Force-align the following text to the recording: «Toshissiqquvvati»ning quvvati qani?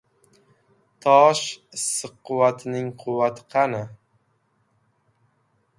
«Toshissiqquvvati»ning 1.01 2.87
quvvati 2.99 3.39
qani? 3.51 3.83